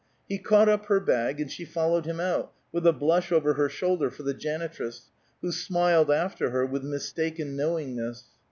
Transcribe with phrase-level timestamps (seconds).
[0.27, 3.69] He caught up her bag, and she followed him out, with a blush over her
[3.69, 5.09] shoulder for the janitress,
[5.43, 8.23] who smiled after her with mistaken knowingness.